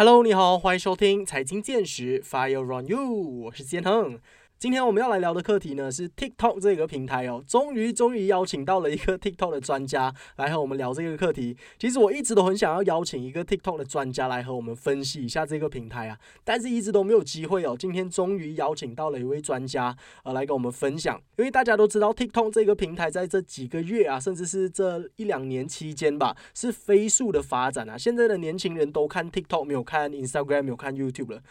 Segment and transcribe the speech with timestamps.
[0.00, 4.18] Hello，你好，欢迎收听财经见识，Fire on you，我是建恒。
[4.60, 11.56] 今天我们要来聊的课题呢是 TikTok 这个平台哦，终于终于邀请到了一个 TikTok 的专家来和我们聊这个课题。
[11.78, 17.74] 其实我一直都很想要邀请一个 TikTok 的专家来和我们分析一下这个平台啊，但是一直都没有机会哦。
[17.74, 27.96] 今天终于邀请到了一位专家呃来跟我们分享，因为大家都知道 TikTok 这个平台在这几个月啊，甚至是这一两年期间吧，是飞速的发展啊。
[27.96, 31.42] 现在的年轻人都看 TikTok，没有看 Instagram，没有看 YouTube 了，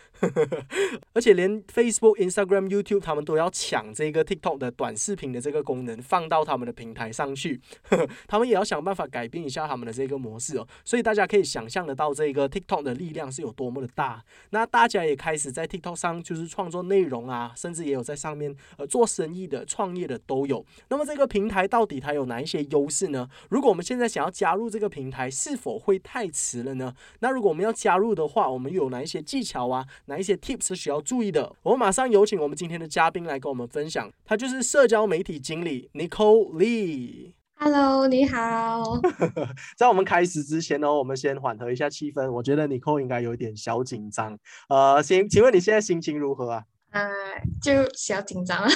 [1.13, 2.98] 而且连 Facebook、Instagram、YouTube。
[2.99, 7.59] 他们都要抢这个 TikTok 的短视频的这个功能放到他们的平台上去，
[8.27, 10.67] 他们也要想办法改变一下他们的这个模式哦。
[10.83, 14.23] 所以大家可以想象得到这个 TikTok 的力量是有多么的大。
[14.49, 20.65] 那大家也开始在 TikTok 上就是创作内容啊，甚至也有在上面呃做生意的、创业的都有。
[20.89, 23.29] 那么这个平台到底它有哪一些优势呢？
[23.49, 26.93] 如果我们现在想要加入这个平台，是否会太迟了呢？
[27.19, 29.85] 那如果我们要加入的话，我们有哪一些技巧啊？
[30.05, 31.55] 哪一些 Tips 是需要注意的？
[31.63, 32.88] 我们马上有请我们今天的。
[32.89, 37.33] 嘉宾来跟我们分享，他就是社交媒体经理 Nicole Lee。
[37.53, 38.99] Hello，你好。
[39.77, 42.31] 在我们开始之前呢，我们先缓和一下气氛。
[42.31, 44.37] 我觉得 Nicole 应该有点小紧张。
[44.69, 46.63] 呃，先请问你现在心情如何啊？
[46.91, 47.07] 呃，
[47.61, 48.67] 就小紧张。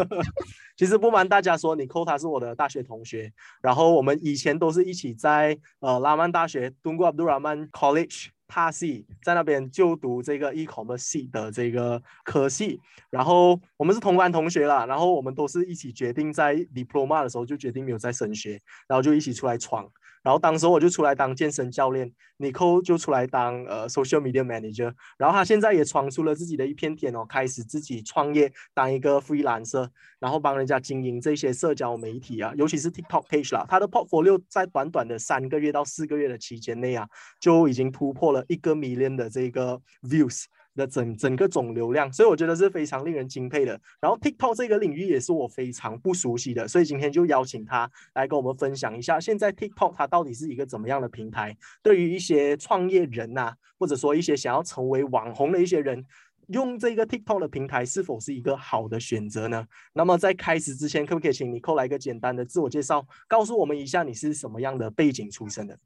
[0.76, 8.26] 其实不瞒大家说，Nicole 她是我的大学同学，然后我们以前都是一起在呃拉曼大学 Tunku Abdul Rahman College。
[8.48, 12.80] 他系在那边就读这个 e-commerce 系的这个科系，
[13.10, 19.90] 然后我们是同班同学啦，然后我们都是一起决定在 diploma 的时候就决定没有再升学，然后就一起出来闯。
[20.26, 24.92] 然后当时我就出来当健身教练，Nicole 就出来当呃 social media manager。
[25.16, 33.64] 然后他现在也闯出了自己的一片天哦，开始自己创业，当一个 free lance，然后帮人家经营这些社交媒体啊，尤其是 TikTok page 啦。
[33.68, 37.06] 他的 portfolio 在短短的三个月到四个月的期间内啊，
[37.38, 40.46] 就已经突破了一个 million 的这个 views。
[40.76, 43.80] 的整整个总流量，所以我觉得是非常令人敬佩的。
[44.00, 51.56] 然后 TikTok 这个领域也是我非常不熟悉的，所以今天就邀请他来跟我们分享一下，现在 TikTok 它到底是一个怎么样的平台？
[51.82, 56.04] 对于一些创业人呐，或者说一些想要成为网红的一些人，
[56.48, 59.66] 用这个 TikTok 的平台是否是一个好的选择呢？
[59.94, 65.78] 那么在开始之前，可不可以请你扣来一个简单的自我介绍，告诉我们一下你是什么样的背景出身的？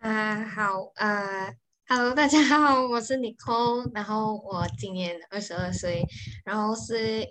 [0.00, 1.56] 啊，好，呃。
[1.94, 6.02] Hello，大家好，我是 Nicole，然后我今年二十二岁，
[6.42, 7.22] 然后是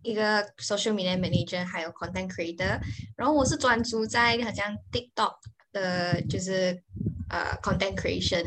[0.00, 2.80] 一个 social media manager，还有 content creator，
[3.14, 5.34] 然后我是专注在好像 TikTok
[5.70, 6.82] 的，就是
[7.28, 8.46] 呃 content creation，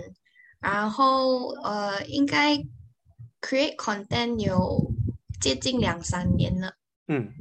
[0.60, 2.56] 然后呃应该
[3.40, 4.92] create content 有
[5.40, 6.74] 接近两三年了，
[7.10, 7.32] 嗯，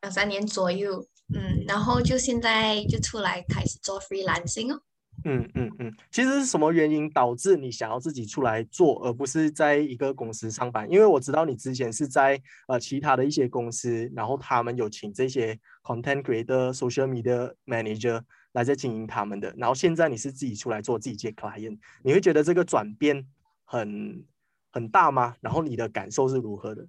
[0.00, 4.80] 两三年左右，嗯，然后就现在就出来开始做 freelancing 哦。
[5.24, 10.86] 嗯嗯嗯，其实是什么原因导致你想要自己出来做，而不是在一个公司上班？
[10.90, 18.20] 因为我知道你之前是在呃其他的一些公司，然后他们有请这些 content creator、social media manager
[18.52, 23.26] 来在经营他们的，然后现在你是自己出来做自己接 client，你会觉得这个转变
[23.64, 24.24] 很
[24.70, 25.34] 很大吗？
[25.40, 26.86] 然后你的感受是如何的？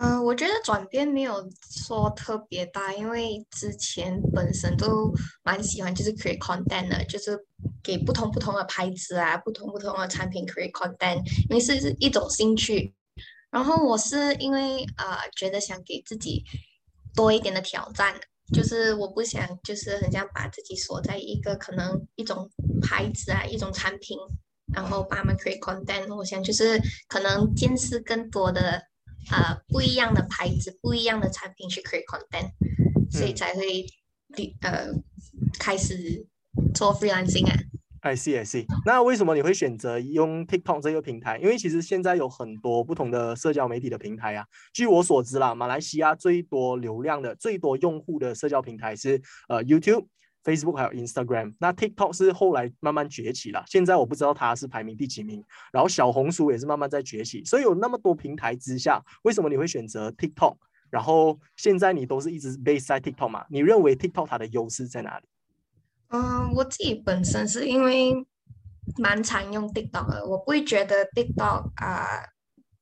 [0.00, 7.36] 嗯，我觉得转变没有说特别大，因为之前本身都蛮喜欢就是 create content 的，就是
[7.82, 11.16] 给不同不同的牌子啊，不同不同的产品 create content，
[11.50, 12.94] 因为是一种兴趣。
[13.50, 16.44] 然后我是因为呃觉得想给自己
[17.16, 18.14] 多一点的挑战，
[18.54, 22.48] 就是我不想就是很想把自己锁在一个可能一种
[22.80, 24.16] 牌子啊，一种产品，
[24.72, 26.14] 然后把他们 create content。
[26.14, 28.80] 我想就是可能见识更多的。
[29.30, 32.50] 呃，不一样的牌子，不一样的产品去 create content，
[33.10, 33.86] 所以才会
[34.62, 34.88] 呃
[35.58, 36.26] 开始
[36.74, 37.54] 做 freelancing 啊。
[38.00, 38.64] I see, I see。
[38.86, 41.36] 那为什么你会选择用 TikTok 这个平台？
[41.38, 44.46] 因为其实现在有很多不同的社交媒体的平台啊。
[44.72, 50.06] 据我所知啦，马来西亚最多流量的、最多用户的社交平台是呃 YouTube。
[50.44, 53.62] Facebook 还有 Instagram，那 TikTok 是后来慢慢崛起了。
[53.66, 55.44] 现在我不知道它是排名第几名。
[55.72, 57.44] 然后小红书也是慢慢在崛起。
[57.44, 60.56] 所以有那么多平台之下，为什么你会选择 TikTok？
[60.90, 63.44] 然后现在你都是一直 base 在 TikTok 嘛？
[63.50, 65.26] 你认为 TikTok 它的优势在哪里？
[66.08, 68.14] 嗯，我自己本身是因为
[68.96, 72.24] 蛮常用 TikTok 的，我不会觉得 TikTok 啊。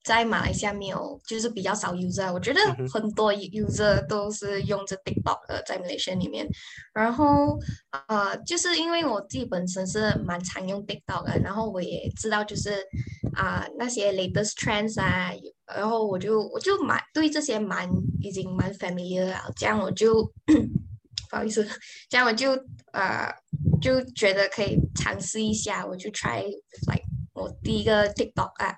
[0.06, 2.32] 在马来西亚没有，就是比较少 user。
[2.32, 6.46] 我觉得很多 user 都是用着 TikTok 的，在 Malaysia 里面。
[6.94, 7.58] 然后
[8.06, 12.76] 呃，就是因为我自己本身是蛮常用 TikTok 的，然后我也知道就是
[13.34, 15.32] 啊那些 latest trends 啊，
[15.76, 17.90] 然后我就我就蛮对这些蛮
[18.22, 19.50] 已经蛮 familiar 了。
[19.56, 20.22] 这样我就
[21.28, 21.66] 不好意思，
[22.08, 22.52] 这样我就
[22.92, 23.28] 呃
[23.82, 26.44] 就觉得可以尝试一下，我就 try
[26.86, 27.02] like。
[27.34, 28.76] 我第一个 TikTok app。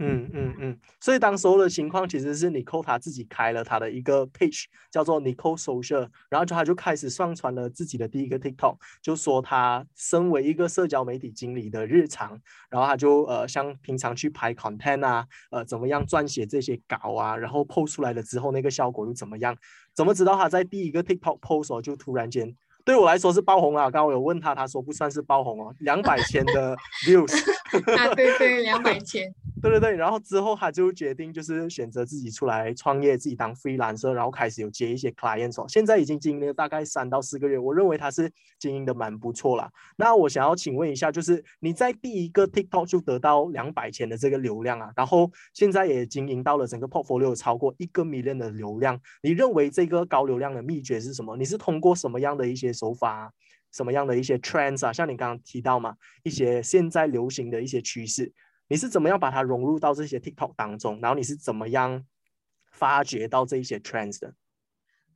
[0.00, 12.40] 嗯嗯嗯，所以当时候的情况其实是 Nicole 他自己开了他的一个 page，叫做 Nicole Social，然后就他就开始上传了自己的第一个 TikTok，就说他身为一个社交媒体经理的日常，
[12.70, 19.56] 然后他就呃像平常去拍 content 啊，呃怎么样撰写这些稿啊，然后 post 出来了之后那个效果又怎么样？
[19.94, 22.56] 怎么知道他在第一个 TikTok post 就突然间？
[22.88, 26.74] 对我来说是爆红啊，刚刚我有问他，他说不算是爆红哦，两百千的
[27.06, 27.30] views。
[27.98, 29.30] 啊，对对，两百千。
[29.60, 35.66] 对对对，然后之后他就决定就是选择自己出来创业，自己当 freelancer，然后开始有接一些 clients 哦。
[35.68, 39.68] 现在已经经营了大概三到四个月，我认为他是经营的蛮不错了。
[39.96, 51.36] 那我想要请问一下，就是你在第一个 TikTok 就得到两百千的这个流量啊，然后现在也经营到了整个 portfolio 超过一个 million 的流量，你认为这个高流量的秘诀是什么？
[51.36, 53.32] 你是通过什么样的一些手法，
[53.72, 54.92] 什么样的一些 trends 啊？
[54.92, 58.32] 像你刚刚提到嘛，一些现在流行的一些趋势，
[58.68, 61.00] 你是怎么样把它融入到这些 TikTok 当中？
[61.00, 62.04] 然后你是怎么样
[62.70, 64.34] 发掘到这一些 trends 的？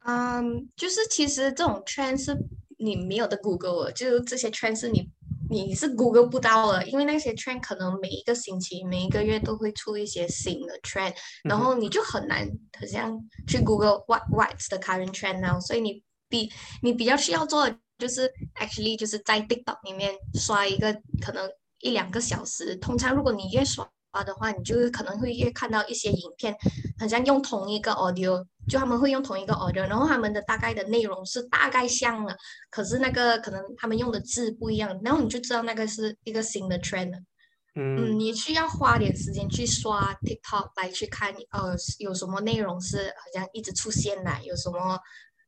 [0.05, 2.37] 嗯，就是其实这种 trend 是
[2.79, 5.09] 你没有的 Google，就这些 trend 是你
[5.49, 12.49] 你是 Google 不到的，因为那些 trend 可能每一个星期、每一个月都会出一些新的 trend，然后你就很难
[12.81, 13.17] 好像
[13.47, 16.51] 去 Google what what's the current trend now，所以你比
[16.83, 18.27] 你比较需要做的就是
[18.59, 21.47] actually 就是在 TikTok 里面刷一个可能
[21.81, 22.75] 一两个小时。
[22.77, 23.87] 通常如果你越刷
[24.25, 26.57] 的话，你就可能会越看到一些影片，
[26.99, 32.35] 好像用同一个 audio，就他们会用同一个 audio，然后他们的大概的内容是大概像了，
[32.71, 37.13] 可是那个可能他们用的字不一样，然后你就知道那个是一个新的 trend。
[37.75, 44.99] 嗯，你需要花点时间去刷 TikTok 来去看，呃，有什么内容是好像一直出现的，有什么。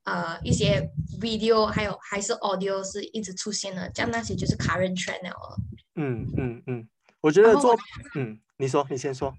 [0.04, 0.90] 呃，一些
[1.20, 5.56] video 还有还是 audio 是一直出现的，这样那些就是 current trend 了。
[5.96, 6.88] 嗯嗯嗯，
[7.20, 7.76] 我觉得做，
[8.14, 9.34] 嗯，你说，你先说。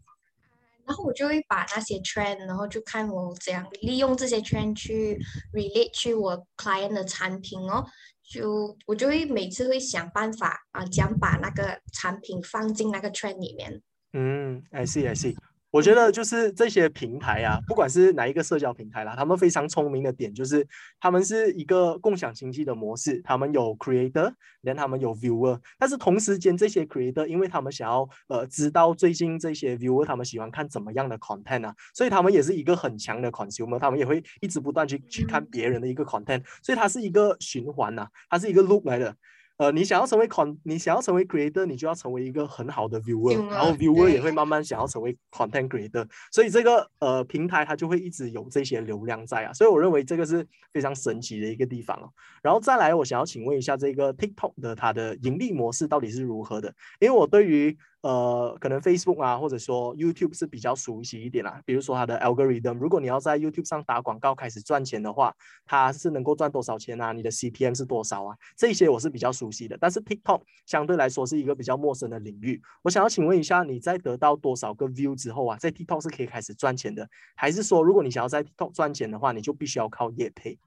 [0.85, 5.19] 然后我就会把那些 trend，然后就看我怎样利用这些 trend 去
[5.51, 7.85] relate 去我 client 的产品哦。
[8.23, 13.81] 就我就会每次会想办法啊，将把那个产品放进那个 trend 里面。
[14.13, 15.35] 嗯，I see I see。
[15.75, 20.66] 我觉得就是这些平台啊，不管是哪一个社交平台啦，他们非常聪明的点就是，
[21.01, 24.31] 他们是一个共享经济的模式，他们有 creator，
[24.62, 39.13] 连他们有 viewer，但是同时间这些 creator，因为他们想要呃知道最近这些 viewer 他们喜欢看怎么样的 content 啊，所以他们也是一个很强的 consumer，他们也会一直不断去去看别人的一个 content，所以它是一个循环呐，它是一个 loop 来的。
[39.57, 52.10] 呃，你想要成为 con，你想要成为 creator，你就要成为一个很好的 viewer，然后 viewer 也会慢慢想要成为 content creator，所以这个呃平台它就会一直有这些流量在啊，所以我认为这个是非常神奇的一个地方哦。
[52.42, 56.74] 然后再来，我想要请问一下这个 TikTok 的它的盈利模式到底是如何的？
[57.00, 61.60] 因为我对于呃，可能 Facebook 啊，或者说 YouTube 是比较熟悉一点啦。
[61.66, 65.36] 比如说它的 algorithm，如果你要在 YouTube 上打广告开始赚钱的话，
[65.66, 67.12] 它是能够赚多少钱啊？
[67.13, 68.38] 你的 CPM 是多少啊？
[68.56, 69.75] 这些我是比较熟悉的。
[69.81, 72.62] 但是 TikTok 相对来说是一个比较陌生的领域。
[72.84, 80.60] 我想要请问一下，你在得到多少个 view 之后啊，在 TikTok 是可以开始赚钱的，还是说如果你想要在 TikTok 赚钱的话，你就必须要靠业配？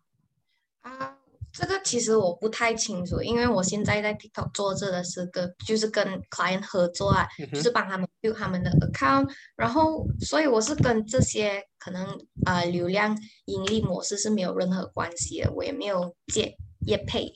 [0.81, 1.18] 啊。
[1.61, 12.07] 这个其实我不太清楚，因为我现在在 TikTok 做这的是跟就是跟 client 合作啊，就是帮他们 build 他们的 account，然后所以我是跟这些可能
[12.47, 16.57] 呃流量盈利模式是没有任何关系的，我也没有借
[16.87, 17.33] 业配，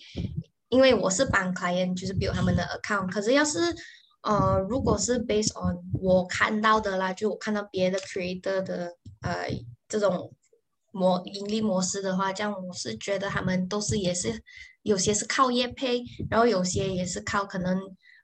[0.69, 3.59] 因为我是帮 client 就是 build 他们的 account，可是要是
[4.23, 8.93] 呃如果是 based on 我看到的啦，就我看到别的 creator 的
[9.23, 9.49] 呃
[9.89, 10.33] 这种。
[10.93, 14.41] 模盈利模式的话，这样我是觉得他们都是也是
[14.83, 17.77] 有些是靠业配，然后有些也是靠可能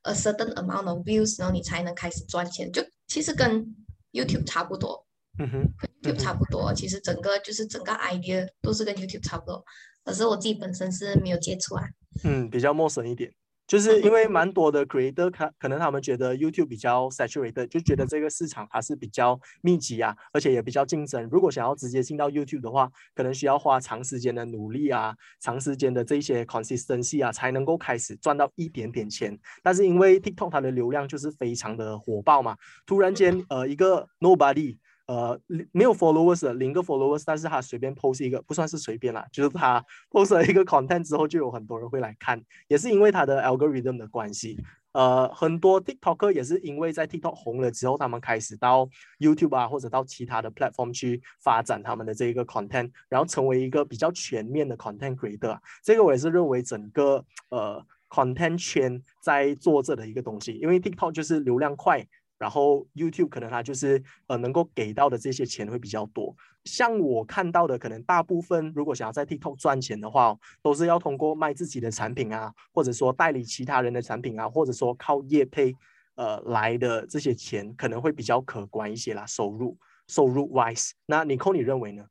[0.02, 2.70] a certain amount of views，然后你才能开始赚钱。
[2.70, 3.64] 就其实跟
[4.12, 5.04] YouTube 差不多，
[5.38, 6.72] 嗯哼，YouTube 差不多。
[6.74, 9.64] 其实整个就是整个 idea 都是跟 YouTube 差不多，
[10.04, 11.84] 可是我自己本身是没有接触啊。
[12.24, 13.32] 嗯，比较陌生一点。
[13.68, 21.28] 就是因为蛮多的 creator，可可能他们觉得 YouTube 比较 saturated，就觉得这个市场它是比较密集啊，而且也比较竞争。
[21.30, 29.38] 如果想要直接进到 YouTube 的话，可能需要花长时间的努力啊，长时间的这些 consistency 啊，才能够开始赚到一点点钱。
[29.62, 32.56] 但是因为 TikTok 它的流量就是非常的火爆嘛，
[32.86, 34.78] 突然间呃一个 nobody。
[35.08, 35.40] 呃，
[35.72, 42.38] 没有 followers，零个 followers，但是他随便 post 一个，不算是随便啦，就是他 post 了一个 content 之后，就有很多人会来看，
[42.68, 44.62] 也是因为他的 algorithm 的关系。
[44.92, 48.86] 呃，很多 TikToker 也是因为在 TikTok 红了之后，他们开始到
[49.18, 55.58] YouTube 啊，或者到其他的 platform 去发展他们的这一个 content，然后成为一个比较全面的 content creator。
[55.82, 57.82] 这个我也是认为整个呃。
[58.10, 62.02] content 圈在做这的一个东西，因为 TikTok 就是流量快，
[62.38, 66.34] 然后 YouTube 可能它就是呃能够给到的这些钱会比较多。
[66.64, 75.74] 像我看到的，可能大部分如果想要在 TikTok 赚钱的话，都是要通过卖自己的产品啊，或者说代理其他人的产品啊，或者说靠业配
[76.14, 79.76] 呃来的这些钱，可能会比较可观一些啦，收入
[80.06, 80.90] 收入 wise。
[81.06, 82.04] 那 Nicole 你认为呢？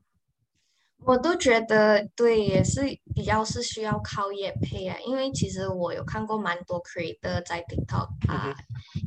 [1.06, 2.82] 我都觉得对，也是
[3.16, 8.54] 比较是需要靠业配啊，因为其实我有看过蛮多 creator 在 TikTok 啊，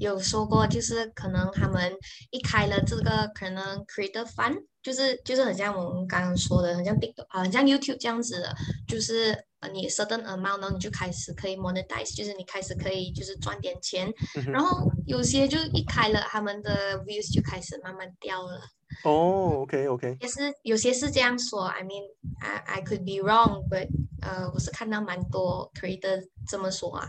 [0.01, 1.93] 有说过就是可能他们
[2.31, 8.55] 一开了这个可能 creator fund，就是就是很像我们刚刚说的，很像 TikTok 啊，很像 YouTube 这样子的，
[8.89, 14.13] 就是呃你 certain amount 呢，你就开始可以 monetize，就是你开始可以就是赚点钱，
[14.53, 18.61] 然后有些就一开了他们的 views 就开始慢慢掉了。
[19.05, 22.03] 哦，OK，OK，也是有些是这样说，I mean
[22.41, 23.89] I I could be wrong，but
[24.21, 27.09] 呃，我是看到蛮多 creator 这么说啊。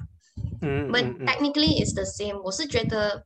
[0.62, 2.40] 嗯，but technically it's the same。
[2.44, 3.26] 我是觉得，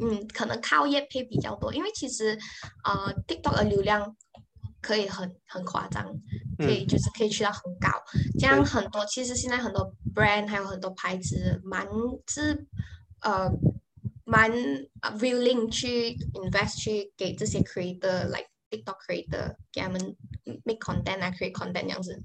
[0.00, 2.38] 嗯，可能靠业配比较多，因为其实
[2.84, 4.16] 呃 TikTok 的流量
[4.80, 6.06] 可以很很夸张，
[6.58, 7.88] 可以就是可以去到很高。
[8.38, 11.86] 这样很多其实现在很多 brand 还有很多牌子蛮
[12.28, 12.66] 是
[13.22, 13.50] 呃。
[14.26, 14.48] 蛮
[15.18, 20.00] willing 去 invest 去给这些 creator like TikTok creator 给他们
[20.62, 22.22] make content 啊 create content 这样子。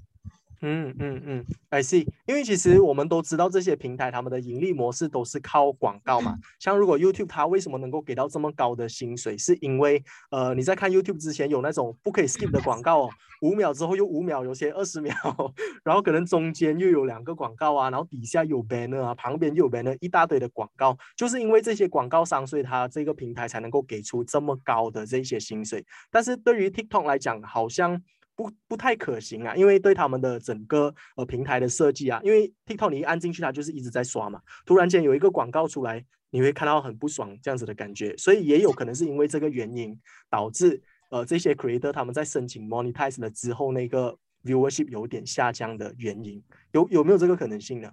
[0.62, 2.06] 嗯嗯嗯，I see。
[2.26, 6.36] 因为其实我们都知道这些平台他们的盈利模式都是靠广告嘛。
[6.58, 13.10] 像如果 YouTube 它为什么能够给到这么高的薪水，是因为呃你在看 YouTube 之前有那种不可以 skip 的广告哦，
[13.42, 15.14] 五秒之后又五秒，有些二十秒，
[15.84, 25.84] 然后可能中间又有两个广告啊，然后底下有 banner 啊，旁边又有 banner，一大堆的广告，就是因为这些广告商，所以它这个平台才能够给出这么高的这些薪水。
[26.10, 28.02] 但是对于 TikTok 来讲，好像。
[28.36, 47.90] 不不太可行啊，因为对他们的整个呃平台的设计啊，因为 TikTok 你一按进去，它就是一直在刷嘛，突然间有一个广告出来，你会看到很不爽这样子的感觉，所以也有可能是因为这个原因导致呃这些 creator 他们在申请 monetize 了之后，那个 viewership 有点下降的原因，有有没有这个可能性呢？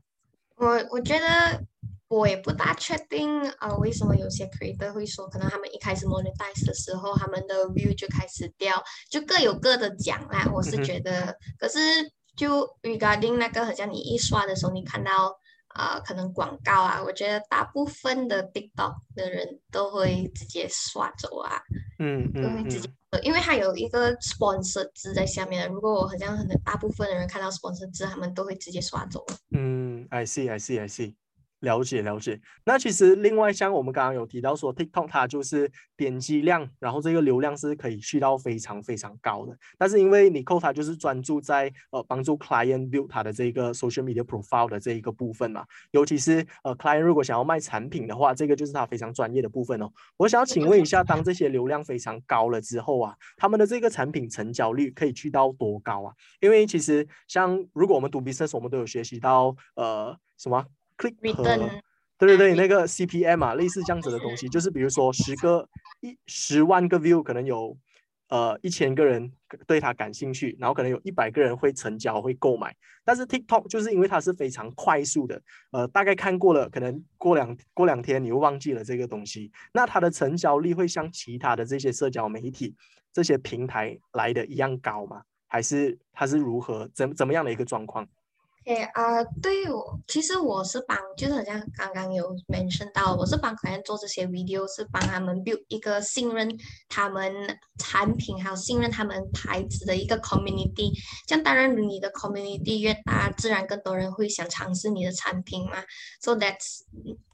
[0.58, 1.66] 我我觉得。
[2.14, 10.48] 我也不大确定啊，为什么有些 creator 会说，可能他们一开始 monetize 的时候，他们的 view 就开始掉，就各有各的讲啦。
[10.54, 11.80] 我是觉得，可是
[12.36, 15.36] 就 regarding 那个，好像你一刷的时候，你看到
[15.70, 21.60] 啊，可能广告啊，我觉得大部分的 TikTok 的人都会直接刷走啊，
[21.98, 22.90] 嗯嗯，都会直接，
[23.24, 25.68] 因为它有一个 sponsor 字在下面。
[25.70, 29.26] 如果我好像很大部分的人看到 sponsor 字，他们都会直接刷走。
[29.50, 31.16] 嗯，I see, I see, I see.
[31.64, 39.58] 了解了解，那其实另外像我们刚刚有提到说，TikTok 它就是点击量，然后这个流量是可以去到非常非常高的。
[39.78, 49.90] 但是因为 Nicole 它就是专注在呃帮助 client build 它的这个 social media profile 的这一个部分嘛，尤其是呃 client 如果想要卖产品的话，这个就是它非常专业的部分哦。
[50.18, 56.14] 我想要请问一下，当这些流量非常高了之后啊，他们的这个产品成交率可以去到多高啊？
[56.42, 60.66] 因为其实像如果我们读 business，我们都有学习到呃什么
[60.98, 61.44] ？click 和
[62.18, 65.68] 对对对，那个 CPM 啊，类似这样子的东西，就是比如说十个
[66.02, 67.76] 一十万个 view，可能有
[68.30, 69.30] 呃一千个人
[69.68, 72.74] 对它感兴趣，然后可能有一百个人会成交会购买。
[73.04, 82.74] 但是 TikTok 就是因为它是非常快速的，呃，大概看过了，可能过两过两天你又忘记了这个东西，那它的成交率会像其他的这些社交媒体
[83.12, 85.24] 这些平台来的一样高吗？
[85.48, 88.08] 还是它是如何怎怎么样的一个状况？
[88.66, 96.50] 诶啊，对我其实我是帮，就是好像刚刚有 mention 到，我是帮客人做这些 video，是帮他们 build 一个信任
[96.88, 97.34] 他们
[97.78, 100.92] 产品，还有信任他们牌子的一个 community。
[101.28, 105.84] 这样当然你的 community 越大，自然更多人会想尝试你的产品嘛。
[106.22, 106.84] So that's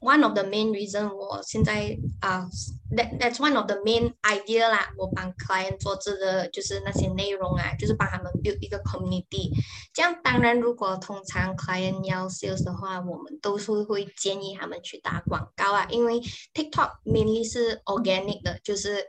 [0.00, 2.48] one of the main reason 我现在啊
[2.96, 4.90] ，that that's one of the main idea 啦。
[4.98, 9.50] 我帮 client 做这个就是那些内容啊，就是帮他们 build 一个 community。
[9.94, 16.20] 这样当然如果常 client 要 sales 的话，我们都是会建议他们去打广告啊，因为
[16.54, 19.04] TikTok mainly 是 organic 的，就是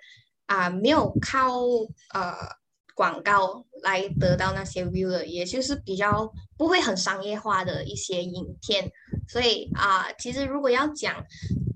[0.46, 1.60] 啊没有靠
[2.14, 2.36] 呃
[2.96, 8.92] 广告来得到那些 view 的，也就是比较不会很商业化的一些影片。
[9.28, 11.24] 所以啊，其实如果要讲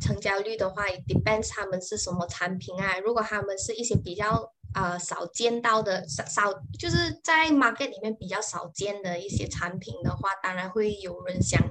[0.02, 3.00] 成交率的话，depends 他们是什么产品啊。
[3.00, 11.62] 如果他们是一些比较呃，少见到的少少，就是在 market 里面比较少见的一些产品的话，当然会有人想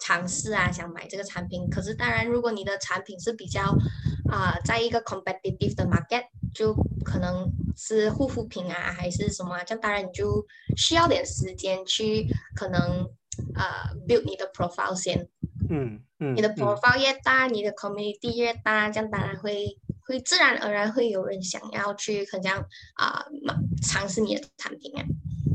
[0.00, 1.70] 尝试啊，想买这个产品。
[1.70, 3.62] 可是当然，如果你的产品是比较
[4.28, 6.74] 啊，在一个 competitive 的 market，就
[7.04, 10.44] 可能是护肤品啊，还是什么啊，这样当然你就
[10.76, 13.08] 需要点时间去可能
[13.54, 15.28] 呃 build 你的 profile 先，
[15.70, 23.24] 嗯嗯，你的嗯 profile 越大，你的 community 越大，这样当然会会自然而然会有人想要去很像啊、
[23.82, 25.04] 尝试你的产品啊。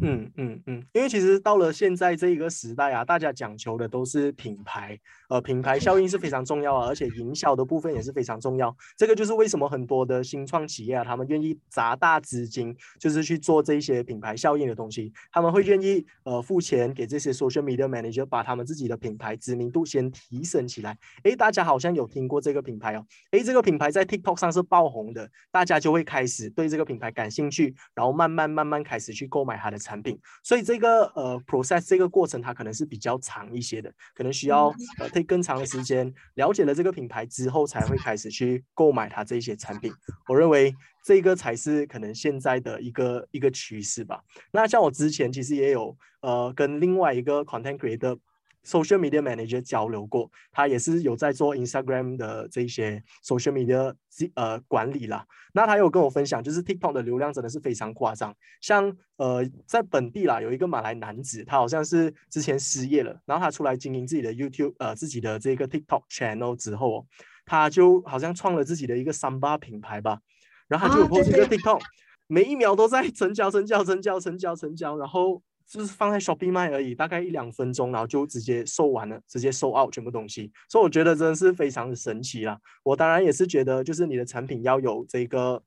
[0.03, 8.75] 嗯嗯嗯，因为其实到了现在这一个时代啊，大家讲求的都是品牌，呃，品牌效应是非常重要啊，而且营销的部分也是非常重要。
[8.97, 15.11] 这个就是为什么很多的新创企业啊，他们愿意砸大资金，就是去做这些品牌效应的东西。
[15.31, 20.97] 他们会愿意呃付钱给这些 social media manager，把他们自己的品牌知名度先提升起来。
[21.23, 30.17] 诶，大家好像有听过这个品牌哦，诶，这个品牌在 TikTok 上是爆红的，大家就会开始对这个品牌感兴趣，然后慢慢慢慢开始去购买它的产品。
[30.43, 34.67] 所以这个呃 process 这个过程它可能是比较长一些的，可能需要
[34.99, 39.91] 呃 take 更长的时间，了解了这个品牌之后才会开始去购买它这些产品。
[40.27, 40.73] 我认为
[41.05, 44.21] 这个才是可能现在的一个一个趋势吧。
[44.51, 48.17] 那像我之前其实也有呃跟另外一个 content creator。
[48.65, 53.93] Social media manager 交流过，他也是有在做 Instagram 的这些 social media
[54.35, 55.25] 呃管理啦。
[55.53, 58.35] 那他有跟我分享，就是 TikTok 的流量真的是非常夸张。
[58.61, 67.05] 像呃在本地啦，有一个马来男子，他好像是之前失业了，然后他出来经营自己的 YouTube 呃自己的这个 TikTok channel 之后、哦，
[67.45, 70.19] 他就好像创了自己的一个三八品牌吧，
[70.67, 71.81] 然后他就 post 对一个对 TikTok，
[72.25, 80.51] 每一秒都在成交、成交、成交、成交、成交，然后就是放在 Shopee 卖而已，大概一两分钟，然后就直接售完了，直接售 out 全部东西。
[80.69, 82.59] 所以我觉得真的是非常的神奇啦。
[82.83, 85.63] 我当然也是觉得，就是你的产品要有这个，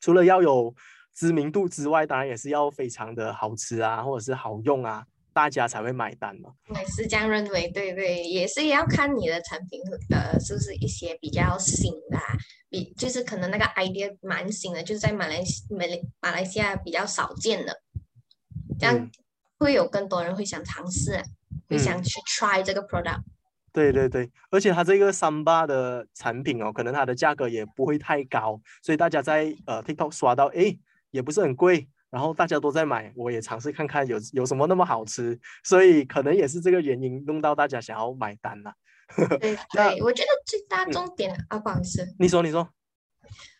[0.00, 0.74] 除了要有
[1.14, 6.50] 知名度之外，当然也是要非常的好吃啊，或者是好用啊，大家才会买单嘛。
[6.68, 12.24] 我也是这样认为，对对，也是要看你的产品呃是不是一些比较新的、啊，
[12.68, 17.82] 比就是可能那个 idea 蛮新的，就是在马来西马来马来西亚比较少见的，
[18.78, 19.10] 这样嗯
[19.58, 21.22] 会有更多人会想尝试啊，
[21.68, 23.22] 会想嗯去 try 这个 product。
[23.72, 30.78] 对对对，而且它这个三八的产品哦，可能它的价格也不会太高，所以大家在呃 TikTok 刷到，诶，
[31.10, 38.74] 也不是很贵，然后大家都在买，我也尝试看看有 有什么那么好吃，所以可能也是这个原因弄到大家想要买单了。
[39.40, 40.92] 对那对，我觉得最大嗯。
[40.92, 42.06] 重点啊，不好意思。
[42.18, 42.68] 你说，你说，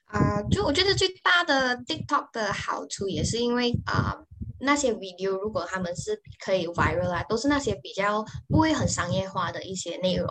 [0.07, 4.18] 啊、就我觉得最大的 TikTok 的好处也是因为啊、
[4.62, 10.27] 那些 video 如果他们是可以 viral 啊，都是那些比较不会很商业化的一些内容，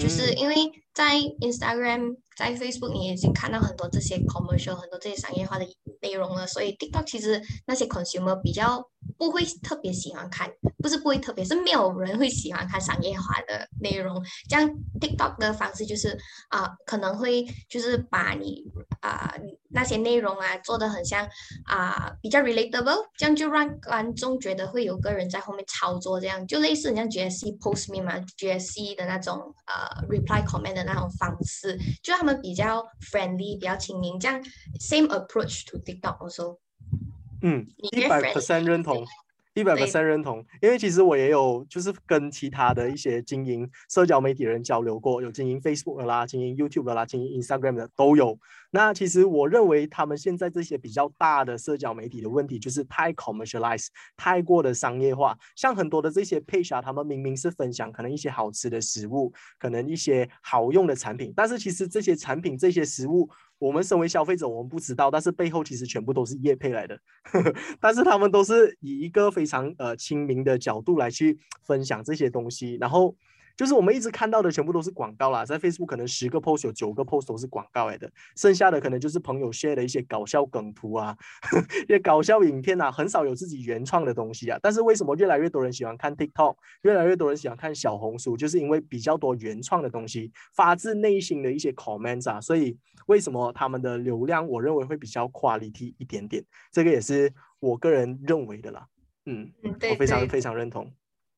[0.00, 0.36] 就是嗯。
[0.38, 0.54] 因为
[0.96, 5.66] 在 Instagram、在 Facebook 你已经看到很多这些 commercial、很多这些商业化的
[6.00, 8.82] 内容了，所以 TikTok 其实那些 consumer 比较
[9.18, 14.24] 不会特别喜欢看，不是不会特别，是没有人会喜欢看商业化的内容。
[14.48, 14.66] 这样
[14.98, 16.16] TikTok 的方式就是
[16.48, 18.64] 啊、可能会就是把你
[19.02, 19.34] 啊、
[19.68, 21.28] 那些内容啊做的很像
[21.66, 34.42] 啊、比较 relatable，这样就让观众觉得会有个人在后面操作，这样就类似你像 GSC post me 嘛，GSC 的那种呃 reply comment 的那种方式，就他们比较 friendly，比较亲民，这样
[34.80, 36.58] same approach to TikTok also。
[37.42, 39.04] 嗯，一百 friendly，percent 认同，
[39.56, 40.44] 一百对 percent 认同。
[40.62, 48.38] 因为其实我也有就是跟其他的一些经营社交媒体的人交流过，有经营 Facebook 的啦，经营 YouTube 的啦，经营 Instagram 的都有。
[48.70, 55.36] 那其实我认为他们现在这些比较大的社交媒体的问题就是太 commercialize，太过的商业化。
[55.54, 63.26] 像很多的这些 page 啊，他们明明是分享可能一些好吃的食物，可能一些好用的产品，但是其实这些产品、这些食物，
[63.58, 66.98] 我们身为消费者我们不知道，但是背后其实全部都是业配来的。
[67.80, 73.16] 但是他们都是以一个非常呃亲民的角度来去分享这些东西，然后
[73.56, 81.16] 就是我们一直看到的全部都是广告啦，在 Facebook 可能十个 post 有九个 post 都是广告来的，剩下的可能就是朋友 share 的一些搞笑梗图啊，
[81.88, 84.58] 一些搞笑影片啊，很少有自己原创的东西啊。
[84.62, 98.86] 但是为什么越来越多人喜欢看 TikTok，越来越多人喜欢看小红书，就是因为比较多原创的东西，发自内心的一些 comments 啊，所以为什么他们的流量我认为会比较 quality 一点点，这个也是我个人认为的啦。
[99.24, 100.92] 嗯，嗯，对我非常非常认同。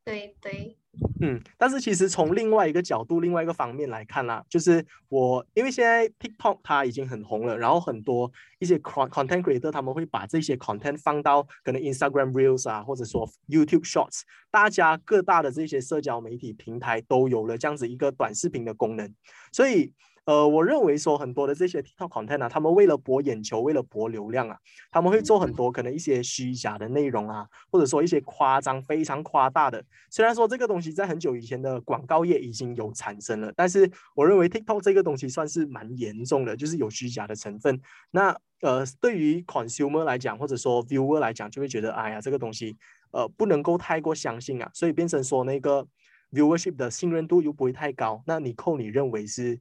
[0.09, 0.77] 对对，
[1.21, 19.15] 嗯，但是其实从另外一个角度、另外一个方面来看啦，就是我因为现在 TikTok 它已经很红了，然后很多一些 content creator 他们会把这些 content 放到可能 Instagram Reels 啊，或者说 YouTube Shorts，大家各大的这些社交媒体平台都有了这样子一个短视频的功能，
[19.53, 19.93] 所以。
[20.29, 24.59] 呃，我认为说很多的这些 TikTok content 啊，他们为了博眼球，为了博流量啊，
[24.91, 29.83] 他们会做很多可能一些虚假的内容啊，或者说一些夸张、非常夸大的。
[30.11, 37.81] 虽然说这个东西在很久以前的广告业已经有产生了，但是我认为 TikTok 这个东西算是蛮严重的，就是有虚假的成分。
[38.11, 42.77] 那呃，对于 consumer 来讲，或者说 viewer 来讲，就会觉得，哎呀，这个东西
[43.13, 45.87] 呃不能够太过相信啊，所以变成说那个
[46.33, 48.23] viewership 的信任度又不会太高。
[48.27, 49.59] 那你扣你认为是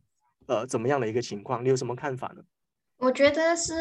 [0.47, 1.63] 呃怎么样的一个情况？
[1.63, 2.41] 你有什么看法呢？
[2.97, 3.73] 我觉得是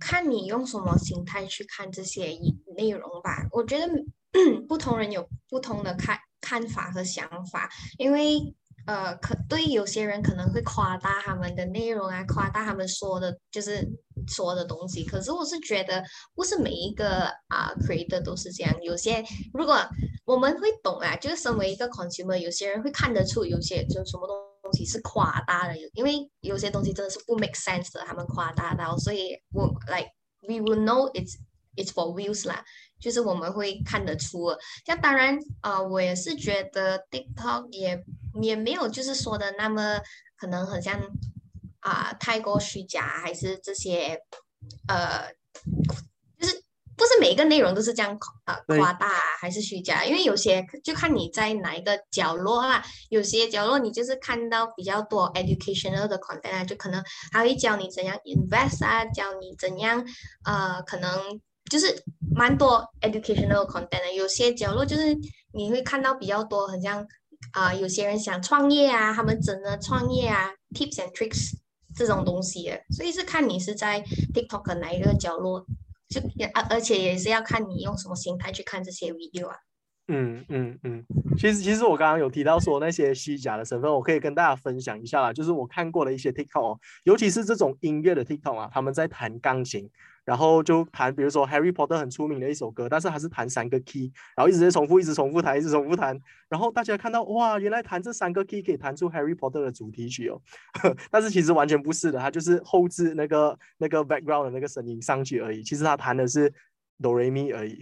[0.00, 2.36] 看你用什么心态去看这些
[2.76, 3.46] 内容吧。
[3.52, 3.88] 我觉得
[4.68, 8.54] 不同人有不同的看看法和想法，因为。
[8.86, 13.86] 呃，可对有些人可能会夸大他们的内容啊，夸大他们说的，就是
[14.26, 15.04] 说的东西。
[15.04, 16.02] 可是我是觉得，
[16.34, 18.74] 不是每一个啊 creator 都是这样。
[18.82, 19.76] 有些如果
[20.24, 24.34] 我们会懂啊，就是身为一个 consumer，有些人会看得出有些就什么东
[24.68, 30.10] 东西是夸大的，因为有些东西真的是不 make sense 的，他们夸大到，所以我 like
[30.42, 31.36] we will know it's
[31.76, 32.62] it's for views 啦，
[33.00, 34.54] 就是我们会看得出。
[34.84, 38.04] 像当然啊，我也是觉得 TikTok 也。
[38.40, 39.98] 也没有，就是说的那么
[40.36, 41.00] 可能很像
[41.80, 44.20] 啊，太过虚假，还是这些
[44.86, 45.32] 呃，
[46.98, 49.08] 不是每一个内容都是这样啊夸大
[49.40, 50.04] 还是虚假？
[50.04, 60.04] 因为有些就看你在哪一个角落啦，有些角落你就是看到比较多 educational 的 content 啊，就可能还会教你怎样 invest 啊，教你怎样
[60.44, 62.02] 呃，可能就是
[62.34, 64.12] 蛮多 educational content 的。
[64.12, 65.16] 有些角落就是
[65.52, 67.06] 你会看到比较多，很像。
[67.52, 71.52] 啊，有些人想创业啊，他们整的创业啊，tips and tricks
[71.96, 74.02] 这种东西，所以是看你是在
[74.34, 75.64] TikTok 哪一个角落，
[76.08, 76.20] 就
[76.54, 79.56] 而而且也是要看你用什么心态去看这些 video 啊。
[80.10, 81.04] 嗯嗯嗯，
[81.36, 89.90] 其实其实我刚刚有提到说那些虚假的成分，我可以跟大家分享一下啦，就是我看过的一些 TikTok，尤其是这种音乐的 TikTok 啊，他们在弹钢琴。
[90.28, 96.14] 然后就弹，比如说 Harry Potter 很出名的一首歌，但是还是弹三个 key，然后一直在重复，一直重复弹，一直重复弹。
[96.50, 100.38] 然后大家看到，哇，原来弹这三个 key 可以弹出 Harry Potter 的主题曲哦。
[101.10, 105.62] 但是其实完全不是的，他就是后置那个那个 background 的那个声音上去而已。
[105.62, 106.52] 其实他弹的是。
[107.00, 107.78] 哆瑞咪而已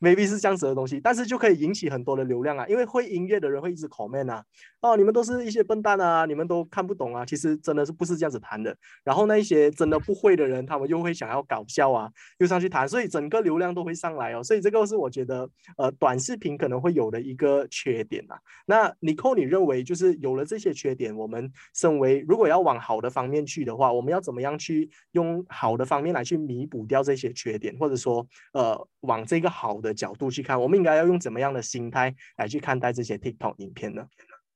[0.00, 4.42] ，maybe 是这样子的东西，但是就可以引起很多的流量啊，因为会音乐的人会一直 comment 啊，
[4.80, 8.76] 哦，你们都是一些笨蛋啊，你们都看不懂啊，其实真的是不是这样子谈的。
[9.04, 14.42] 然后那一些真的不会的人，他们又会想要搞笑啊，又上去谈，所以整个流量都会上来哦。
[14.42, 18.36] 所以这个是我觉得，呃，短视频可能会有的一个缺点啊。
[18.66, 28.26] 那尼克你认为就是有了这些缺点，我们身为如果要往好的方面去的话，我们要怎么样去用好的方面来去弥补掉这些缺点，或者说？
[28.58, 34.04] 呃，往这个好的角度去看，我们应该要用怎么样的心态来去看待这些 TikTok 影片呢？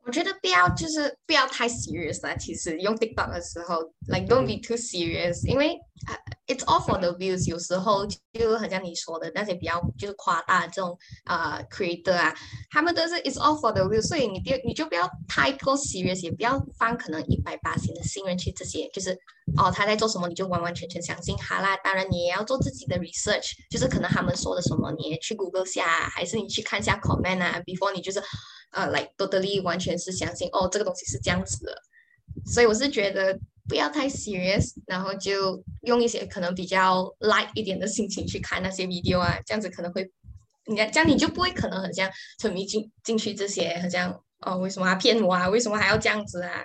[0.05, 2.35] 我觉得不要就是不要太 serious 啊。
[2.37, 5.79] 其实用 TikTok 的时候，like don't be too serious，因为
[6.49, 7.49] it's all for the views。
[7.49, 12.35] 有时候就很像你说的那些比较就是夸大这种啊 creator 啊，
[12.71, 19.13] 他们都是 it's all for the views，所以你就你就不要太过 serious，也不要放可能一百八十的信任去这些，就是
[19.57, 21.77] 哦他在做什么你就完完全全相信他啦。
[21.77, 28.21] 当然你也要做自己的 research，就是可能他们说的什么你也去 Google 下，还是你去看一下 comment 啊，before 你就是。
[28.73, 31.75] 呃，like totally 完全是相信哦，这个东西是这样子的，
[32.45, 40.11] 所以我是觉得不要太 serious，然后就用一些可能比较 light 一点的心情去看那些 video 啊，这样子可能会，
[40.67, 45.49] 你看这样你就不会可能很像沉迷进进去这些，很像哦，为什么要骗我啊？
[45.49, 46.65] 为什么还要这样子啊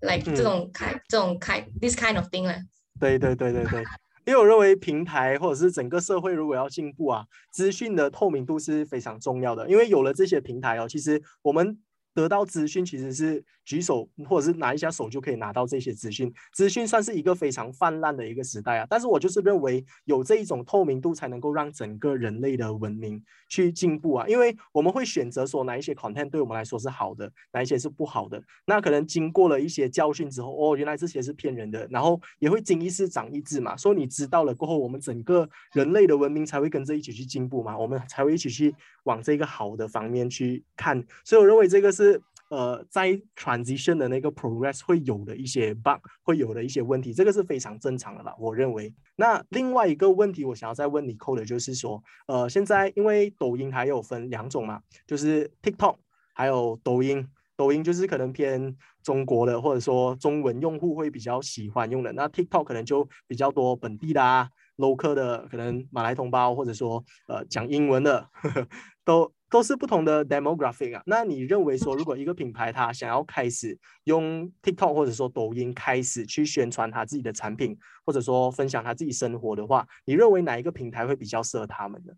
[0.00, 2.56] ？like 这种开这种开 this kind of thing 啊？
[2.98, 3.84] 对对对对对。
[4.24, 9.68] 因为我认为平台或者是整个社会如果要进步啊，资讯的透明度是非常重要的。
[9.68, 11.78] 因为有了这些平台哦，其实我们。
[12.14, 18.86] 得到资讯其实是举手或者是拿一下手就可以拿到这些资讯，资讯算是一个非常泛滥的一个时代啊。
[18.90, 24.26] 但是我就是认为有这一种透明度，才能够让整个人类的文明去进步啊。
[24.28, 28.42] 因为我们会选择说哪一些 content 对我们来说是好的，哪一些是不好的。
[28.66, 33.74] 那可能经过了一些教训之后，哦，原来这些是骗人的，然后也会经一事长一智嘛。
[33.76, 41.02] 说你知道了过后，我们整个人类的文明才会跟着一起去进步嘛，我们才会一起去往这个好的方面去看。
[41.24, 42.01] 所以我认为这个是。
[42.02, 48.34] 是呃，在 transition 的那个 progress 会有的一些 bug，会有的一些问题，这个是非常正常的啦。
[48.38, 48.92] 我认为。
[49.16, 55.96] 那另外一个问题，我想要再问你扣的就是说，呃，现在因为抖音还有分两种嘛，就是 TikTok
[56.34, 57.26] 还有抖音。
[57.56, 62.12] 抖音就是可能偏中国的，或者说中文用户会比较喜欢用的。
[62.12, 68.68] 那 TikTok 可能就比较多本地的啊，local 的，可能马来同胞，或者说呃讲英文的，呵 呵
[69.04, 69.32] 都。
[69.52, 82.14] 都是不同的 demographic 啊，那你认为说，如果一个品牌它想要开始用 TikTok 或者说抖音开始去宣传它自己的产品，或者说分享他自己生活的话，你认为哪一个平台会比较适合他们呢？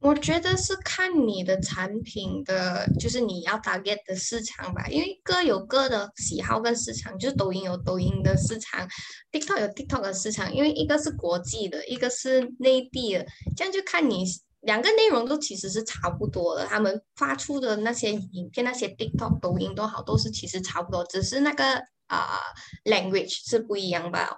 [0.00, 8.86] 我觉得是看你的产品的，就是你要 target 的市场吧，因为各有各的喜好跟市场，就是抖音有抖音的市场
[9.32, 13.24] ，TikTok 有 TikTok 的市场，因为一个是国际的，一个是内地的，
[13.56, 14.26] 这样就看你。
[14.64, 21.64] 两个内容都其实是差不多的，他们发出的那些影片、那些 TikTok、抖音都好，都是其实差不多，只是那个
[22.06, 22.40] 啊
[22.84, 24.28] language 是不一样吧。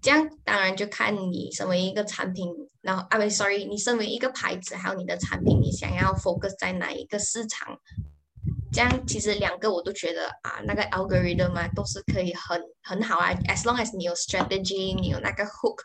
[0.00, 2.48] 这样当然就看你身为一个产品，
[2.80, 7.78] 然后啊不，sorry，你身为一个牌子，还有你的产品，你想要 focus 在哪一个市场？
[8.72, 15.78] 这样其实两个我都觉得啊，那个 algorithm 啊都是可以很很好啊，as long as 你有 strategy，你有那个 hook，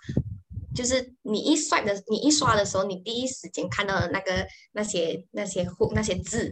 [0.74, 6.52] 就是你一刷的，你一刷的时候，你第一时间看到的那个那些那些那些字，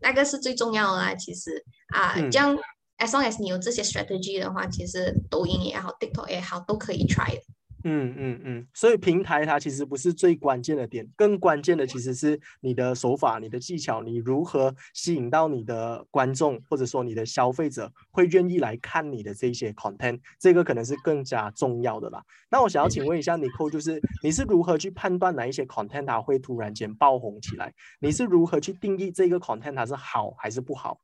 [0.00, 1.64] 那个是最重要的啦，其实
[1.94, 2.56] 啊，这样
[2.98, 7.40] as long as 你有这些 strategy 的话，其实抖音也好，TikTok 也好，都可以 try。
[7.84, 22.22] 嗯嗯嗯，所以平台它其实不是最关键的点，更关键的其实是你的手法、你的技巧，你如何吸引到你的观众或者说你的消费者会愿意来看你的这些 content，这个可能是更加重要的啦。
[22.50, 27.74] 那我想要请问一下 Nicole，就是你是如何去判断哪一些 content 它会突然间爆红起来？
[28.00, 31.00] 你是如何去定义这个 content 它是好还是不好？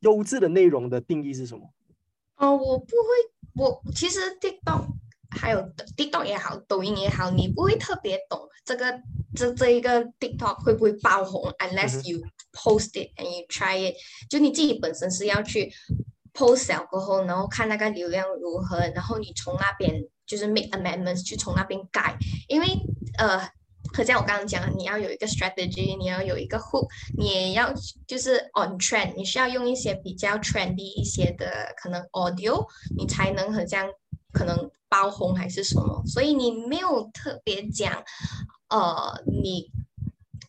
[0.00, 1.70] 优质的内容的定义是什么？
[2.36, 4.86] 哦，我不会，我其实 TikTok。
[5.34, 5.58] 还有
[5.96, 9.00] TikTok 也好，抖音也好，你不会特别懂这个
[9.34, 12.20] 这这一个 TikTok 会不会爆红，unless you
[12.52, 13.96] post it and you try it。
[14.30, 15.72] 就你自己本身是要去
[16.32, 19.92] post 了过后，然后看那个流量如何，然后你从那边
[20.26, 22.16] 就是 make amendments 去从那边改。
[22.48, 22.66] 因为
[23.18, 23.38] 呃，
[23.92, 27.72] 好像我刚刚讲，你要有一个 strategy，你要有一个 hook，你也要
[28.06, 32.66] 就是 on trend，你需要用一些比较 trendy 一些的可能 audio，
[32.96, 33.86] 你才能很像
[34.34, 34.70] 可能。
[34.86, 36.04] 包红还是什么？
[36.06, 38.00] 所以你没有特别讲，
[38.68, 39.68] 呃，你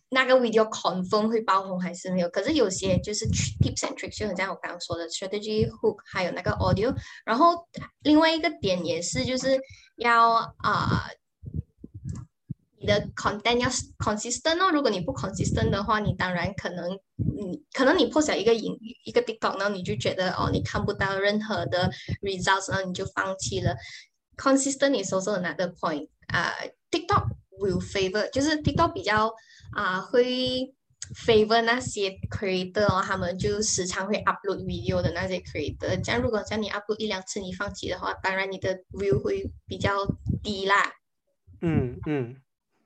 [0.09, 2.29] 那个 video confirm 会包红还是没有？
[2.29, 6.95] 可是有些就是 tips and tricks，就很像我刚刚说的 strategy hook，还有那个 audio。
[7.25, 7.67] 然后
[8.03, 9.59] 另外一个点也是，就是
[9.95, 11.09] 要啊，
[12.85, 13.67] 你的 content 要
[13.97, 14.69] consistent 哦。
[14.71, 23.75] 如果你不 consistent 的话，你当然可能，你可能你 post 一个影一个 TikTok，然后你就觉得哦，你看不到任何的 results，然后你就放弃了。
[24.37, 26.07] Consistent is also another point.
[26.27, 26.53] 啊
[26.91, 27.25] ，TikTok
[27.59, 29.33] will favor，就是 TikTok 比较
[29.71, 30.71] 啊会
[31.25, 35.99] favor 那些 creator 哦，他们就时常会 upload video 的那些 creator。
[36.03, 40.05] 这样如果像你 upload 一两次你放弃的话，当然你的 view 会比较
[40.43, 40.91] 低啦。
[41.61, 42.35] 嗯嗯，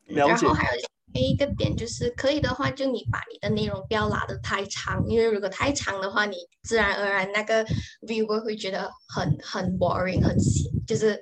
[0.09, 7.65] 然后还有一个点就是，可以的话就你把你的内容不要拉得太长，因为如果太长的话，你自然而然那个
[8.07, 10.35] viewer 会觉得很很 boring，很
[10.85, 11.19] 就是。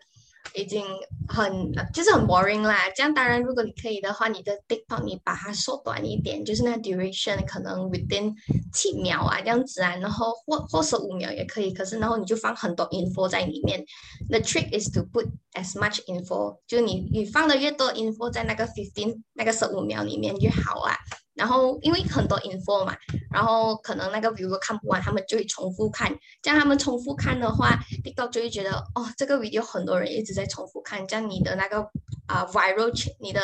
[0.57, 0.83] 已经
[1.27, 2.89] 很就是很 boring 啦。
[2.95, 8.33] 这样当然，如果你可以的话，你的 TikTok 你把它缩短一点，就是那 duration 可能 within
[8.73, 11.71] 七秒啊这样子啊，然后或或是五秒也可以。
[11.71, 13.85] 可是然后你就放很多 info 在里面。
[14.29, 20.95] The trick is to put as much info，就你你放的越多 info 在那个 fifteen 那个十五秒里面越好啊。
[21.37, 22.95] 然后因为很多 info 嘛，
[23.31, 26.11] 然后可能那个 video 看不完，他们就会重复看。
[26.41, 31.81] 这样他们重复看的话，TikTok 就会觉得哦，这个 video 很多人一直在重复看，这样你的那个
[32.25, 33.41] 啊 viral，你的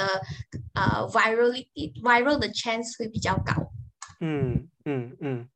[0.74, 1.54] 呃 viral
[2.04, 3.54] viral 的 chance 会比较高。
[4.20, 5.48] 嗯嗯嗯。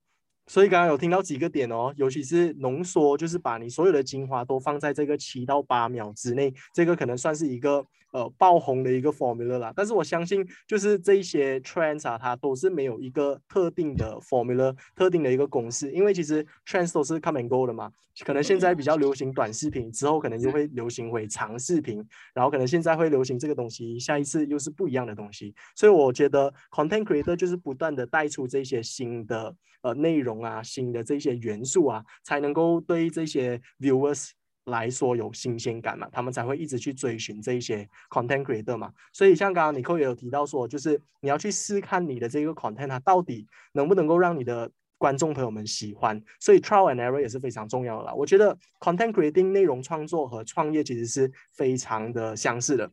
[0.50, 9.74] 所以刚刚有听到几个点哦，尤其是浓缩，就是把你所有的精华都放在这个七到八秒之内，这个可能算是一个呃爆红的一个 formula 啦。
[9.76, 17.92] 但是我相信，就是这一些 trends 啊，它都是没有一个特定的 formula，特定的一个公式，因为其实 trends 都是 come and go 的嘛。
[18.26, 25.54] 可能现在比较流行短视频，之后可能就会流行回长视频，然后可能现在会流行这个东西，下一次又是不一样的东西。
[25.76, 34.32] 所以我觉得 content creator 就是不断的带出这些新的呃内容啊，新的这些元素啊，才能够对这些 viewers
[34.68, 38.92] 来说有新鲜感嘛，他们才会一直去追寻这一些 content creator 嘛。
[39.12, 48.14] 所以像刚刚 Nicole 也有提到说，就是你要去试看你的这个 content 它到底能不能够让你的观众朋友们喜欢，所以 trial and error 也是非常重要的啦。
[48.14, 52.92] 我觉得 content creating 内容创作和创业其实是非常的相似的，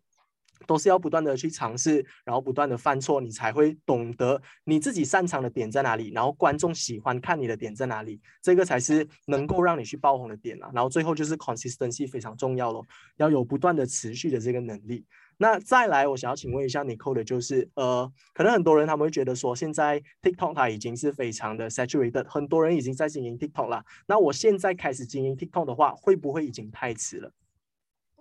[0.67, 10.71] 都是要不断的去尝试，然后不断的犯错，你才会懂得你自己擅长的点在哪里，然后观众喜欢看你的点在哪里，这个才是能够让你去爆红的点啊。
[10.75, 12.85] 然后最后就是 consistency 非常重要咯，
[13.17, 15.05] 要有不断的持续的这个能力。
[15.37, 23.85] 那再来，我想要请问一下 Nicole 的就是，呃，可能很多人他们会觉得说，现在 TikTok 它已经是非常的 saturated，很多人已经在经营 TikTok 了。
[24.07, 27.33] 那我现在开始经营 TikTok 的话，会不会已经太迟了？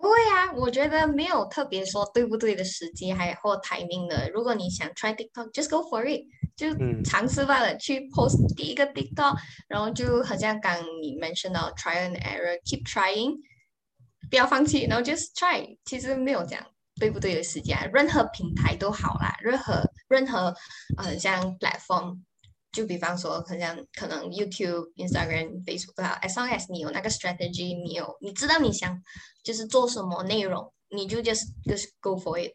[0.04, 4.28] 不会啊，我觉得没有特别说对不对的时机，还或 timing 的。
[4.34, 6.68] 如果你想 try TikTok，just go for it，就
[7.02, 9.34] 尝试罢了，去 post 第一个 TikTok，
[9.66, 13.38] 然后就好像刚你 mention 到 try and error，keep trying，
[14.28, 16.62] 不要放弃，然后 just try，其实没有讲。
[17.00, 20.54] 对不对的时间，任何平台都好啦，任何任何
[20.98, 22.20] 呃像 platform，
[22.74, 29.00] 就比方说可能可能 YouTube、Instagram、Facebook 啊，as long as 你有那个 strategy，你有你知道你想
[29.44, 32.52] 就是做什么内容，你就 just just go for it。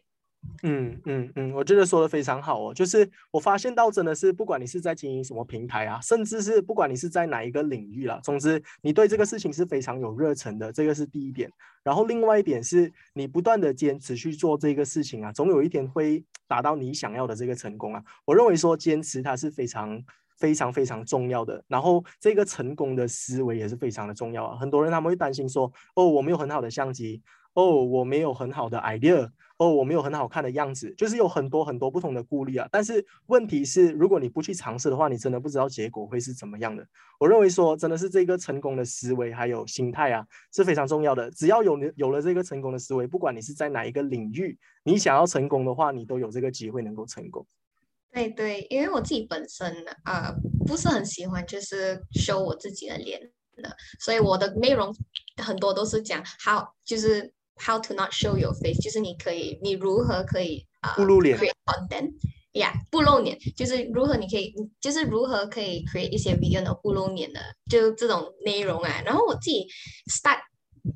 [0.62, 2.74] 嗯嗯嗯，我觉得说的非常好哦。
[2.74, 11.50] 就是我发现到真的是，不管你是在经营什么平台啊，甚至是不管你是在哪一个领域啦，总之你对这个事情是非常有热忱的，这个是第一点。
[11.82, 18.02] 然后另外一点是你不断的坚持去做这个事情啊，总有一天会达到你想要的这个成功啊。
[18.24, 20.02] 我认为说坚持它是非常
[20.36, 21.62] 非常非常重要的。
[21.68, 24.58] 然后这个成功的思维也是非常的重要啊。
[24.58, 27.22] 很多人他们会担心说，哦，我没有很好的相机，
[27.54, 29.30] 哦，我没有很好的 idea。
[29.60, 32.66] 哦，我没有很好看的样子，就是有很多很多不同的顾虑啊。
[32.72, 36.82] 但是问题是，如果你不去尝试的话，你真的不知道结果会是怎么样的。
[37.18, 41.30] 我认为说，真的是这个成功的思维还有心态啊，是非常重要的。
[41.32, 47.46] 只要有有了这个成功的思维，不管你是在哪一个领域，你想要成功的话，你都有这个机会能够成功。
[48.10, 50.34] 对对，因为我自己本身啊，
[50.66, 53.20] 不是很喜欢就是修我自己的脸
[53.62, 54.90] 的，所以我的内容
[55.36, 57.30] 很多都是讲好，就是。
[57.62, 69.02] How to not show your face，就是你可以，你如何可以啊不露脸？Create content，yeah，不露脸，就是如何你可以，就是如何可以 create 一些 video 的不露脸的，就这种内容啊。
[69.04, 69.66] 然后我自己
[70.10, 70.38] start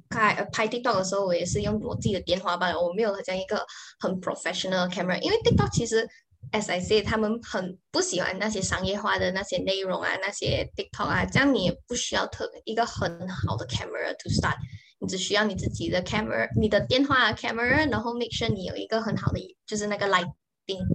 [0.08, 3.66] 开拍 TikTok 的时候，我也是用我自己的电话吧，我没有这样一个
[4.00, 6.08] 很 professional camera，因为 TikTok 其实
[6.52, 14.56] as I say，他们很不喜欢那些商业化的那些内容啊，那些 TikTok 啊，这样你也不需要特一个很好的 camera to start。
[15.06, 20.86] 只需要你自己的 camera，你的电话 camera，然后 make sure 你有一个很好的，就是那个 lighting，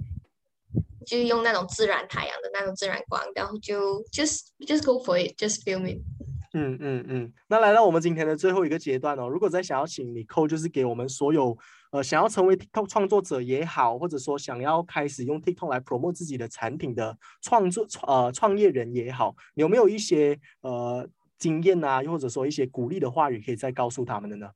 [1.06, 6.00] 就用那种自然太阳的那种自然光，然后就 just just go for it，just film it。
[6.52, 11.56] 嗯嗯嗯，那来到我们今天的最后一个阶段哦，如果再想要请你扣，就是给我们所有
[11.92, 21.08] 呃想要成为 TikTok 创作者也好，或者说想要开始用 TikTok 来 promote 自己的产品的创作呃创业人也好，有没有一些呃？
[21.40, 24.50] 经验啊，又或者说一些鼓励的话语，可以再告诉他们的呢？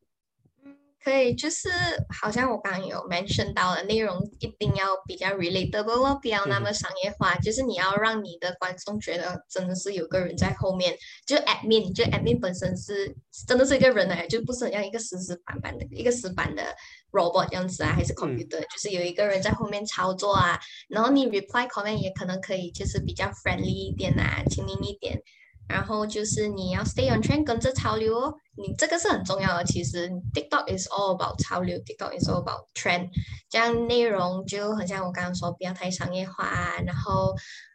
[0.63, 1.71] 嗯，可以，就是
[2.09, 7.35] 好像我刚刚有 mention 到的内容，一定要比较 relatable，不要那么商业化。
[7.37, 10.95] 就是你要让你的观众觉得真的是有个人在后面，
[11.27, 13.17] 就 admin，就 admin 本身是
[13.49, 16.63] 真的是一个人哎，就不是很像一个死死板板的一个死板的
[17.13, 20.61] robot 这样子啊，还是 computer，就是有一个人在后面操作啊。
[20.89, 25.23] 然后你 reply comment 也可能可以，就是比较 friendly 一点啊，亲民一点。
[25.69, 28.35] 然后就是你要 stay on trend，跟着潮流哦。
[28.57, 29.65] 你这个是很重要的。
[29.65, 33.09] 其实 TikTok is all about 潮流，TikTok is all about trend。
[33.49, 36.77] 这样内容就很像我刚刚说，不要太商业化。
[36.87, 37.35] 然后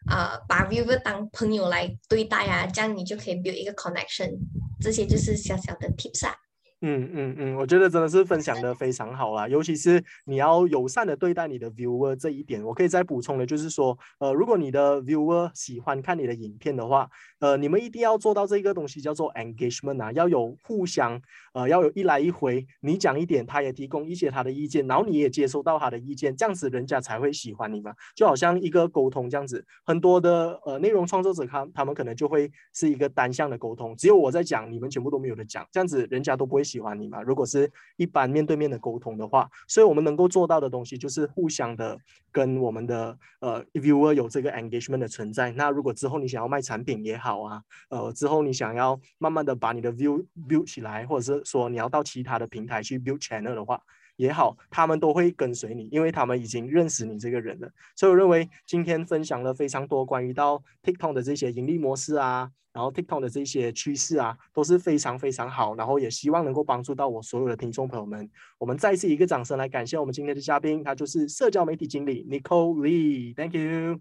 [0.09, 4.37] 呃，把 viewer 当朋友来对待啊，这样你就可以 build 一个 connection。
[4.79, 6.33] 这些就是小小的 tips 啊。
[6.81, 21.21] 嗯嗯嗯，我觉得真的是分享的非常好啦，尤其是你要友善的对待你的 viewer 这一点，我可以再补充的，就是说，呃，如果你的 viewer 喜欢看你的影片的话，呃，你们一定要做到这个东西叫做 engagement 啊，要有互相，
[21.53, 36.63] 呃，要有一来一回，你讲一点，他也提供一些他的意见，然后你也接收到他的意见，这样子人家才会喜欢你嘛，就好像一个沟通这样子，很多的呃内容创作者他他们可能就会是一个单向的沟通，只有我在讲，你们全部都没有的讲，这样子人家都不会。
[36.69, 37.21] 喜欢你嘛？
[37.21, 41.97] 如果是一般面对面的沟通的话，所以我们能够做到的东西就是互相的
[42.31, 45.51] 跟我们的呃 viewer 有这个 engagement 的存在。
[45.53, 53.81] 那如果之后你想要卖产品也好啊，呃，之后你想要慢慢的把你的 view build 起来，或者是说你要到其他的平台去 build channel 的话
[54.19, 57.71] 也好，他们都会跟随你，因为他们已经认识你这个人了。
[57.95, 62.51] 所以我认为今天分享了非常多关于到 TikTok 的这些盈利模式啊。
[62.71, 68.29] 然后 TikTok 的这些趋势啊，都是非常非常好，然后也希望能够帮助到我所有的听众朋友们。
[68.59, 73.99] 我们再次一个掌声来感谢我们今天的嘉宾，他就是社交媒体经理 Nicole Lee，Thank you，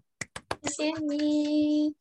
[0.63, 1.95] 谢谢你。